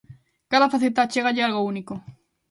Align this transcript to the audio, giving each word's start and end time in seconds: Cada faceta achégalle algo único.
Cada 0.51 0.71
faceta 0.73 0.99
achégalle 1.03 1.41
algo 1.47 1.65
único. 1.73 1.93